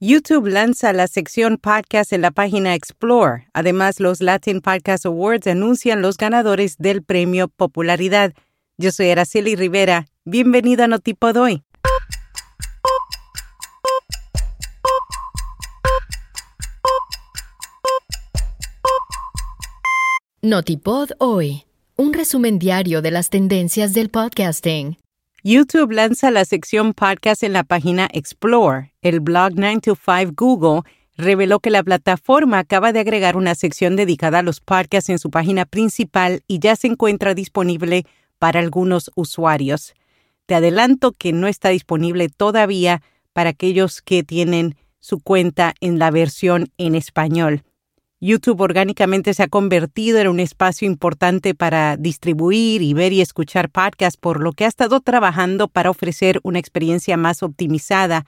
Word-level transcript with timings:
YouTube 0.00 0.46
lanza 0.46 0.92
la 0.92 1.08
sección 1.08 1.58
podcast 1.58 2.12
en 2.12 2.20
la 2.20 2.30
página 2.30 2.76
Explore. 2.76 3.48
Además, 3.52 3.98
los 3.98 4.20
Latin 4.20 4.60
Podcast 4.60 5.04
Awards 5.04 5.48
anuncian 5.48 6.02
los 6.02 6.16
ganadores 6.16 6.76
del 6.78 7.02
premio 7.02 7.48
Popularidad. 7.48 8.32
Yo 8.76 8.92
soy 8.92 9.10
Araceli 9.10 9.56
Rivera. 9.56 10.06
Bienvenida 10.24 10.84
a 10.84 10.86
Notipod 10.86 11.36
hoy. 11.36 11.64
Notipod 20.42 21.10
hoy. 21.18 21.64
Un 21.96 22.12
resumen 22.12 22.60
diario 22.60 23.02
de 23.02 23.10
las 23.10 23.30
tendencias 23.30 23.94
del 23.94 24.10
podcasting. 24.10 24.96
YouTube 25.50 25.92
lanza 25.92 26.30
la 26.30 26.44
sección 26.44 26.92
podcast 26.92 27.42
en 27.42 27.54
la 27.54 27.64
página 27.64 28.06
Explore. 28.12 28.92
El 29.00 29.20
blog 29.20 29.52
9 29.54 29.80
to 29.80 29.94
5 29.96 30.34
Google 30.36 30.82
reveló 31.16 31.58
que 31.58 31.70
la 31.70 31.82
plataforma 31.82 32.58
acaba 32.58 32.92
de 32.92 33.00
agregar 33.00 33.34
una 33.34 33.54
sección 33.54 33.96
dedicada 33.96 34.40
a 34.40 34.42
los 34.42 34.60
podcasts 34.60 35.08
en 35.08 35.18
su 35.18 35.30
página 35.30 35.64
principal 35.64 36.42
y 36.48 36.58
ya 36.58 36.76
se 36.76 36.88
encuentra 36.88 37.32
disponible 37.32 38.04
para 38.38 38.60
algunos 38.60 39.10
usuarios. 39.14 39.94
Te 40.44 40.54
adelanto 40.54 41.12
que 41.12 41.32
no 41.32 41.46
está 41.46 41.70
disponible 41.70 42.28
todavía 42.28 43.00
para 43.32 43.48
aquellos 43.48 44.02
que 44.02 44.22
tienen 44.24 44.76
su 44.98 45.18
cuenta 45.18 45.72
en 45.80 45.98
la 45.98 46.10
versión 46.10 46.68
en 46.76 46.94
español. 46.94 47.62
YouTube 48.20 48.60
orgánicamente 48.60 49.32
se 49.32 49.44
ha 49.44 49.48
convertido 49.48 50.18
en 50.18 50.26
un 50.26 50.40
espacio 50.40 50.86
importante 50.86 51.54
para 51.54 51.96
distribuir 51.96 52.82
y 52.82 52.92
ver 52.92 53.12
y 53.12 53.20
escuchar 53.20 53.70
podcasts, 53.70 54.18
por 54.18 54.40
lo 54.40 54.52
que 54.52 54.64
ha 54.64 54.68
estado 54.68 55.00
trabajando 55.00 55.68
para 55.68 55.90
ofrecer 55.90 56.40
una 56.42 56.58
experiencia 56.58 57.16
más 57.16 57.44
optimizada. 57.44 58.26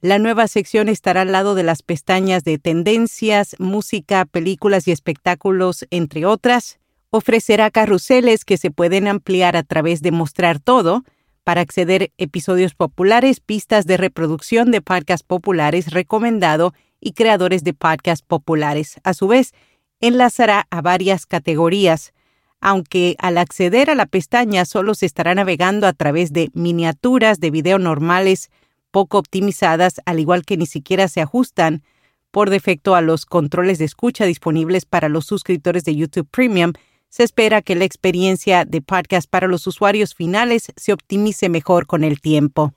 La 0.00 0.18
nueva 0.18 0.48
sección 0.48 0.88
estará 0.88 1.22
al 1.22 1.32
lado 1.32 1.54
de 1.54 1.64
las 1.64 1.82
pestañas 1.82 2.44
de 2.44 2.58
tendencias, 2.58 3.56
música, 3.58 4.24
películas 4.24 4.88
y 4.88 4.92
espectáculos, 4.92 5.86
entre 5.90 6.24
otras. 6.24 6.78
Ofrecerá 7.10 7.70
carruseles 7.70 8.44
que 8.44 8.56
se 8.56 8.70
pueden 8.70 9.06
ampliar 9.06 9.56
a 9.56 9.62
través 9.62 10.00
de 10.00 10.12
mostrar 10.12 10.60
todo 10.60 11.04
para 11.44 11.60
acceder 11.60 12.02
a 12.04 12.22
episodios 12.22 12.74
populares, 12.74 13.40
pistas 13.40 13.86
de 13.86 13.98
reproducción 13.98 14.70
de 14.70 14.80
podcasts 14.80 15.26
populares 15.26 15.90
recomendado 15.92 16.72
y 17.06 17.12
creadores 17.12 17.62
de 17.62 17.72
podcasts 17.72 18.26
populares. 18.26 18.96
A 19.04 19.14
su 19.14 19.28
vez, 19.28 19.54
enlazará 20.00 20.66
a 20.70 20.82
varias 20.82 21.24
categorías, 21.24 22.12
aunque 22.60 23.14
al 23.20 23.38
acceder 23.38 23.90
a 23.90 23.94
la 23.94 24.06
pestaña 24.06 24.64
solo 24.64 24.92
se 24.96 25.06
estará 25.06 25.32
navegando 25.32 25.86
a 25.86 25.92
través 25.92 26.32
de 26.32 26.50
miniaturas 26.52 27.38
de 27.38 27.52
video 27.52 27.78
normales 27.78 28.50
poco 28.90 29.18
optimizadas, 29.18 30.00
al 30.04 30.18
igual 30.18 30.44
que 30.44 30.56
ni 30.56 30.66
siquiera 30.66 31.06
se 31.06 31.20
ajustan 31.20 31.84
por 32.32 32.50
defecto 32.50 32.96
a 32.96 33.02
los 33.02 33.24
controles 33.24 33.78
de 33.78 33.84
escucha 33.84 34.24
disponibles 34.24 34.84
para 34.84 35.08
los 35.08 35.26
suscriptores 35.26 35.84
de 35.84 35.94
YouTube 35.94 36.28
Premium, 36.28 36.72
se 37.08 37.22
espera 37.22 37.62
que 37.62 37.76
la 37.76 37.84
experiencia 37.84 38.64
de 38.64 38.82
podcast 38.82 39.30
para 39.30 39.46
los 39.46 39.64
usuarios 39.68 40.12
finales 40.16 40.72
se 40.74 40.92
optimice 40.92 41.48
mejor 41.48 41.86
con 41.86 42.02
el 42.02 42.20
tiempo. 42.20 42.74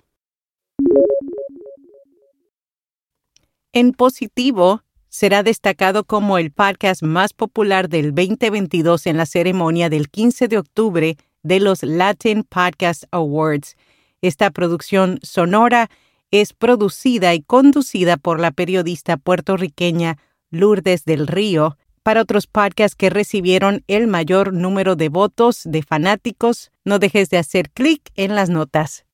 En 3.71 3.93
positivo, 3.93 4.81
será 5.09 5.43
destacado 5.43 6.03
como 6.03 6.39
el 6.39 6.51
podcast 6.51 7.03
más 7.03 7.33
popular 7.33 7.87
del 7.87 8.15
2022 8.15 9.05
en 9.05 9.17
la 9.17 9.27
ceremonia 9.27 9.91
del 9.91 10.09
15 10.09 10.47
de 10.47 10.57
octubre 10.57 11.17
de 11.43 11.59
los 11.59 11.83
Latin 11.83 12.43
Podcast 12.43 13.03
Awards. 13.11 13.75
Esta 14.23 14.49
producción 14.49 15.19
sonora 15.21 15.91
es 16.31 16.53
producida 16.53 17.35
y 17.35 17.43
conducida 17.43 18.17
por 18.17 18.39
la 18.39 18.49
periodista 18.49 19.17
puertorriqueña 19.17 20.17
Lourdes 20.49 21.05
del 21.05 21.27
Río. 21.27 21.77
Para 22.01 22.23
otros 22.23 22.47
podcasts 22.47 22.95
que 22.95 23.11
recibieron 23.11 23.83
el 23.85 24.07
mayor 24.07 24.51
número 24.51 24.95
de 24.95 25.09
votos 25.09 25.61
de 25.65 25.83
fanáticos, 25.83 26.71
no 26.85 26.97
dejes 26.97 27.29
de 27.29 27.37
hacer 27.37 27.69
clic 27.69 28.09
en 28.15 28.33
las 28.33 28.49
notas. 28.49 29.05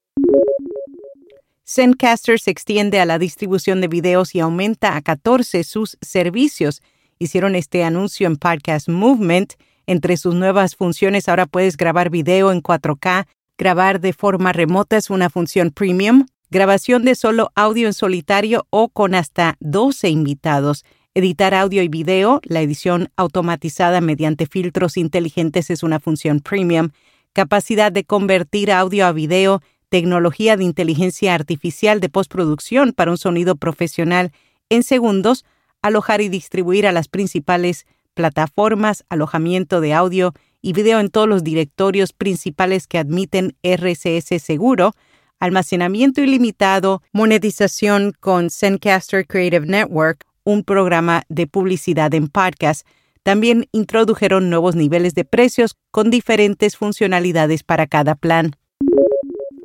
Zencaster 1.68 2.40
se 2.40 2.52
extiende 2.52 3.00
a 3.00 3.06
la 3.06 3.18
distribución 3.18 3.81
de 3.81 3.88
videos 3.88 4.36
y 4.36 4.40
aumenta 4.40 4.96
a 4.96 5.02
14 5.02 5.64
sus 5.64 5.98
servicios. 6.00 6.84
Hicieron 7.18 7.56
este 7.56 7.84
anuncio 7.84 8.28
en 8.28 8.36
Podcast 8.36 8.88
Movement. 8.88 9.53
Entre 9.88 10.18
sus 10.18 10.36
nuevas 10.36 10.76
funciones 10.76 11.28
ahora 11.28 11.48
puedes 11.48 11.76
grabar 11.76 12.12
video 12.12 12.52
en 12.52 12.62
4K, 12.62 13.26
grabar 13.58 14.00
de 14.00 14.14
forma 14.14 14.53
remota 14.53 14.98
es 14.98 15.09
una 15.09 15.30
función 15.30 15.72
premium, 15.72 16.28
grabación 16.52 17.03
de 17.03 17.16
solo 17.16 17.52
audio 17.56 17.88
en 17.88 17.94
solitario 17.94 18.68
o 18.70 18.90
con 18.90 19.16
hasta 19.16 19.58
12 19.59 20.09
invitados. 20.09 20.86
Editar 21.16 21.56
audio 21.56 21.82
y 21.82 21.88
video, 21.88 22.42
la 22.44 22.62
edición 22.62 23.09
automatizada 23.16 24.02
mediante 24.02 24.46
filtros 24.46 24.97
inteligentes 24.97 25.72
es 25.72 25.82
una 25.82 26.00
función 26.00 26.42
premium. 26.42 26.90
Capacidad 27.34 27.92
de 27.92 28.03
convertir 28.03 28.72
audio 28.72 29.08
a 29.08 29.12
video 29.14 29.62
tecnología 29.95 30.57
de 30.57 30.66
inteligencia 30.66 31.33
artificial 31.33 32.01
de 32.01 32.09
postproducción 32.09 32.91
para 32.91 33.11
un 33.11 33.17
sonido 33.17 33.56
profesional 33.56 34.33
en 34.67 34.83
segundos, 34.83 35.45
alojar 35.81 36.19
y 36.19 36.28
distribuir 36.28 36.85
a 36.85 36.91
las 36.91 37.07
principales 37.07 37.85
plataformas, 38.13 39.05
alojamiento 39.07 39.79
de 39.79 39.94
audio 39.94 40.34
y 40.61 40.73
video 40.73 41.00
en 41.00 41.07
todos 41.07 41.29
los 41.29 41.45
directorios 41.45 42.11
principales 42.11 42.88
que 42.88 42.97
admiten 42.97 43.55
RSS 43.63 44.44
seguro, 44.44 44.91
almacenamiento 45.39 46.19
ilimitado, 46.19 47.01
monetización 47.13 48.11
con 48.19 48.50
Zencaster 48.50 49.25
Creative 49.25 49.66
Network, 49.66 50.25
un 50.44 50.66
programa 50.66 51.23
de 51.29 51.47
publicidad 51.47 52.13
en 52.13 52.28
podcast. 52.28 52.85
También 53.23 53.69
introdujeron 53.72 54.50
nuevos 54.50 54.75
niveles 54.75 55.16
de 55.16 55.23
precios 55.23 55.78
con 55.89 56.09
diferentes 56.09 56.75
funcionalidades 56.75 57.63
para 57.63 57.88
cada 57.88 58.16
plan. 58.16 58.57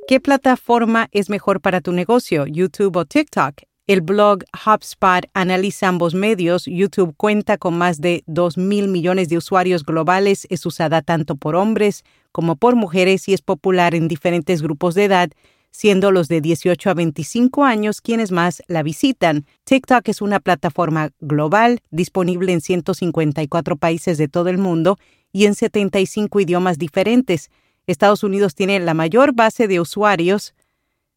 ¿Qué 0.08 0.18
plataforma 0.20 1.08
es 1.12 1.30
mejor 1.30 1.60
para 1.60 1.80
tu 1.80 1.92
negocio, 1.92 2.46
YouTube 2.46 2.96
o 2.96 3.04
TikTok? 3.04 3.62
El 3.86 4.00
blog 4.02 4.44
HubSpot 4.66 5.24
analiza 5.34 5.88
ambos 5.88 6.14
medios. 6.14 6.64
YouTube 6.66 7.14
cuenta 7.16 7.58
con 7.58 7.76
más 7.78 8.00
de 8.00 8.22
2 8.26 8.56
mil 8.56 8.88
millones 8.88 9.28
de 9.28 9.36
usuarios 9.36 9.84
globales. 9.84 10.46
Es 10.50 10.66
usada 10.66 11.02
tanto 11.02 11.36
por 11.36 11.56
hombres 11.56 12.04
como 12.32 12.56
por 12.56 12.76
mujeres 12.76 13.28
y 13.28 13.34
es 13.34 13.42
popular 13.42 13.94
en 13.94 14.08
diferentes 14.08 14.62
grupos 14.62 14.94
de 14.94 15.04
edad, 15.04 15.30
siendo 15.70 16.12
los 16.12 16.28
de 16.28 16.40
18 16.40 16.90
a 16.90 16.94
25 16.94 17.64
años 17.64 18.00
quienes 18.00 18.30
más 18.32 18.62
la 18.68 18.82
visitan. 18.82 19.44
TikTok 19.64 20.08
es 20.08 20.22
una 20.22 20.40
plataforma 20.40 21.10
global, 21.20 21.80
disponible 21.90 22.52
en 22.52 22.60
154 22.60 23.76
países 23.76 24.18
de 24.18 24.28
todo 24.28 24.48
el 24.48 24.58
mundo 24.58 24.98
y 25.32 25.46
en 25.46 25.54
75 25.54 26.40
idiomas 26.40 26.78
diferentes. 26.78 27.50
Estados 27.90 28.22
Unidos 28.22 28.54
tiene 28.54 28.78
la 28.80 28.94
mayor 28.94 29.34
base 29.34 29.68
de 29.68 29.80
usuarios, 29.80 30.54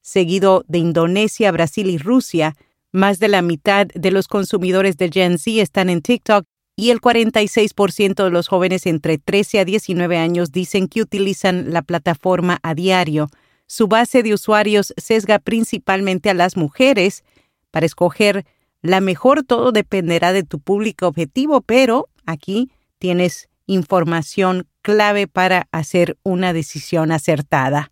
seguido 0.01 0.63
de 0.67 0.79
Indonesia, 0.79 1.51
Brasil 1.51 1.89
y 1.89 1.97
Rusia. 1.97 2.56
Más 2.91 3.19
de 3.19 3.28
la 3.28 3.41
mitad 3.41 3.88
de 3.88 4.11
los 4.11 4.28
consumidores 4.28 4.97
de 4.97 5.09
Gen 5.09 5.38
Z 5.38 5.61
están 5.61 5.89
en 5.89 6.01
TikTok 6.01 6.45
y 6.75 6.89
el 6.89 7.01
46% 7.01 8.23
de 8.23 8.29
los 8.31 8.47
jóvenes 8.47 8.85
entre 8.85 9.17
13 9.17 9.59
a 9.59 9.66
19 9.66 10.17
años 10.17 10.51
dicen 10.51 10.88
que 10.88 11.01
utilizan 11.01 11.72
la 11.72 11.81
plataforma 11.81 12.59
a 12.63 12.73
diario. 12.73 13.29
Su 13.67 13.88
base 13.88 14.23
de 14.23 14.34
usuarios 14.34 14.94
sesga 14.97 15.40
principalmente 15.40 16.29
a 16.29 16.34
las 16.34 16.57
mujeres. 16.57 17.23
Para 17.72 17.85
escoger 17.85 18.45
la 18.81 19.01
mejor 19.01 19.44
todo 19.44 19.72
dependerá 19.72 20.34
de 20.34 20.44
tu 20.44 20.59
público 20.59 21.07
objetivo, 21.07 21.61
pero 21.61 22.09
aquí 22.25 22.69
tienes 22.97 23.50
información 23.66 24.68
clave 24.81 25.28
para 25.28 25.68
hacer 25.72 26.18
una 26.24 26.53
decisión 26.53 27.12
acertada. 27.12 27.91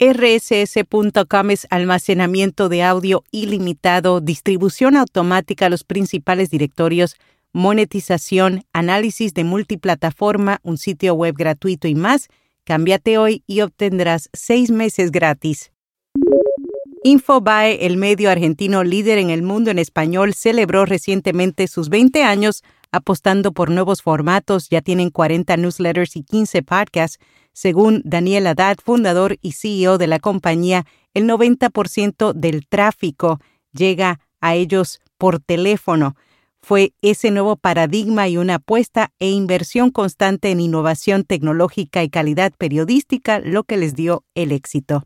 RSS.com 0.00 1.50
es 1.50 1.66
almacenamiento 1.70 2.68
de 2.68 2.82
audio 2.82 3.22
ilimitado, 3.30 4.20
distribución 4.20 4.96
automática 4.96 5.66
a 5.66 5.70
los 5.70 5.84
principales 5.84 6.50
directorios, 6.50 7.16
monetización, 7.52 8.64
análisis 8.72 9.34
de 9.34 9.44
multiplataforma, 9.44 10.58
un 10.62 10.78
sitio 10.78 11.14
web 11.14 11.34
gratuito 11.36 11.86
y 11.86 11.94
más. 11.94 12.28
Cámbiate 12.64 13.18
hoy 13.18 13.44
y 13.46 13.60
obtendrás 13.60 14.30
seis 14.32 14.70
meses 14.70 15.12
gratis. 15.12 15.73
Infobae, 17.06 17.84
el 17.84 17.98
medio 17.98 18.30
argentino 18.30 18.82
líder 18.82 19.18
en 19.18 19.28
el 19.28 19.42
mundo 19.42 19.70
en 19.70 19.78
español, 19.78 20.32
celebró 20.32 20.86
recientemente 20.86 21.68
sus 21.68 21.90
20 21.90 22.22
años 22.22 22.64
apostando 22.92 23.52
por 23.52 23.70
nuevos 23.70 24.00
formatos. 24.00 24.70
Ya 24.70 24.80
tienen 24.80 25.10
40 25.10 25.54
newsletters 25.58 26.16
y 26.16 26.22
15 26.22 26.62
podcasts. 26.62 27.18
Según 27.52 28.00
Daniel 28.06 28.46
Haddad, 28.46 28.78
fundador 28.82 29.36
y 29.42 29.52
CEO 29.52 29.98
de 29.98 30.06
la 30.06 30.18
compañía, 30.18 30.86
el 31.12 31.28
90% 31.28 32.32
del 32.32 32.66
tráfico 32.66 33.38
llega 33.74 34.20
a 34.40 34.54
ellos 34.54 35.00
por 35.18 35.40
teléfono. 35.40 36.16
Fue 36.62 36.94
ese 37.02 37.30
nuevo 37.30 37.56
paradigma 37.56 38.28
y 38.28 38.38
una 38.38 38.54
apuesta 38.54 39.12
e 39.18 39.28
inversión 39.28 39.90
constante 39.90 40.50
en 40.50 40.58
innovación 40.58 41.24
tecnológica 41.24 42.02
y 42.02 42.08
calidad 42.08 42.54
periodística 42.56 43.40
lo 43.40 43.64
que 43.64 43.76
les 43.76 43.94
dio 43.94 44.24
el 44.34 44.52
éxito. 44.52 45.04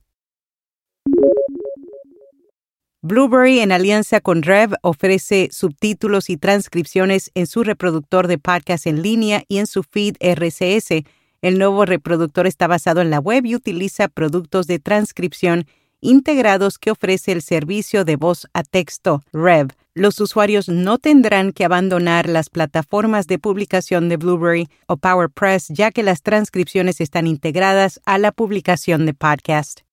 Blueberry, 3.00 3.61
en 3.61 3.71
alianza 3.71 4.21
con 4.21 4.43
Rev, 4.43 4.75
ofrece 4.83 5.50
subtítulos 5.53 6.29
y 6.31 6.37
transcripciones 6.37 7.31
en 7.35 7.47
su 7.47 7.62
reproductor 7.62 8.27
de 8.27 8.39
podcast 8.39 8.89
en 8.89 9.03
línea 9.03 9.45
y 9.47 9.59
en 9.59 9.69
su 9.69 9.85
feed 9.85 10.17
RCS. 10.19 11.05
El 11.41 11.59
nuevo 11.61 11.85
reproductor 11.85 12.49
está 12.49 12.67
basado 12.67 13.00
en 13.00 13.11
la 13.11 13.21
web 13.21 13.47
y 13.47 13.55
utiliza 13.55 14.09
productos 14.09 14.67
de 14.67 14.81
transcripción 14.81 15.67
integrados 16.00 16.79
que 16.79 16.91
ofrece 16.91 17.31
el 17.31 17.43
servicio 17.43 18.05
de 18.05 18.17
voz 18.17 18.49
a 18.53 18.65
texto 18.65 19.23
Rev. 19.33 19.69
Los 19.94 20.21
usuarios 20.21 20.69
no 20.69 20.99
tendrán 20.99 21.53
que 21.53 21.65
abandonar 21.65 22.29
las 22.29 22.51
plataformas 22.51 23.29
de 23.29 23.39
publicación 23.39 24.09
de 24.09 24.17
Blueberry 24.17 24.69
o 24.89 24.97
PowerPress 24.97 25.69
ya 25.69 25.93
que 25.93 26.03
las 26.03 26.23
transcripciones 26.23 27.01
están 27.01 27.29
integradas 27.29 28.01
a 28.06 28.19
la 28.19 28.33
publicación 28.33 29.06
de 29.06 29.15
podcast. 29.15 29.88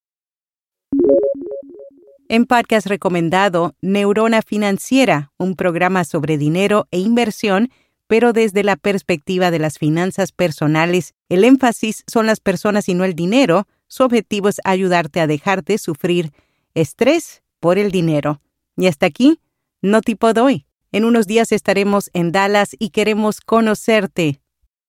En 2.28 2.46
podcast 2.46 2.88
recomendado, 2.88 3.76
Neurona 3.82 4.42
Financiera, 4.42 5.32
un 5.38 5.56
programa 5.56 6.04
sobre 6.04 6.40
dinero 6.40 6.88
e 6.90 6.98
inversión, 6.98 7.70
pero 8.08 8.34
desde 8.34 8.64
la 8.64 8.78
perspectiva 8.78 9.52
de 9.52 9.60
las 9.60 9.78
finanzas 9.78 10.32
personales, 10.32 11.14
el 11.30 11.44
énfasis 11.44 12.04
son 12.08 12.26
las 12.26 12.40
personas 12.40 12.90
y 12.90 12.96
no 12.96 13.04
el 13.04 13.14
dinero, 13.14 13.68
su 13.88 14.02
objetivo 14.02 14.50
es 14.50 14.60
ayudarte 14.64 15.20
a 15.20 15.28
dejar 15.28 15.64
de 15.64 15.78
sufrir 15.78 16.32
estrés 16.74 17.44
por 17.60 17.78
el 17.78 17.92
dinero. 17.92 18.42
Y 18.76 18.88
hasta 18.88 19.06
aquí, 19.06 19.40
no 19.84 20.02
tipo 20.02 20.34
doy. 20.34 20.66
En 20.92 21.06
unos 21.06 21.28
días 21.28 21.52
estaremos 21.52 22.10
en 22.14 22.32
Dallas 22.32 22.76
y 22.80 22.90
queremos 22.90 23.40
conocerte. 23.40 24.42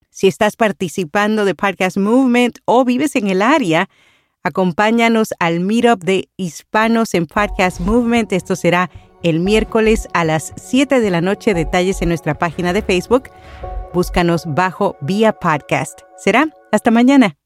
Si 0.09 0.27
estás 0.27 0.57
participando 0.57 1.45
de 1.45 1.55
Podcast 1.55 1.99
Movement 1.99 2.61
o 2.65 2.87
vives 2.87 3.15
en 3.15 3.29
el 3.29 3.43
área, 3.43 3.91
acompáñanos 4.47 5.35
al 5.41 5.59
meetup 5.59 6.05
de 6.05 6.29
Hispanos 6.37 7.15
en 7.15 7.27
Podcast 7.27 7.81
Movement. 7.81 8.33
Esto 8.33 8.55
será 8.55 8.91
el 9.25 9.41
miércoles 9.41 10.09
a 10.15 10.25
las 10.25 10.53
7 10.57 11.01
de 11.01 11.11
la 11.11 11.21
noche. 11.21 11.53
Detalles 11.53 12.01
en 12.01 12.09
nuestra 12.11 12.35
página 12.35 12.73
de 12.73 12.83
Facebook. 12.83 13.25
Búscanos 13.93 14.45
bajo 14.47 14.97
Vía 15.01 15.33
Podcast. 15.33 16.01
Será 16.17 16.47
hasta 16.71 16.93
mañana. 16.93 17.37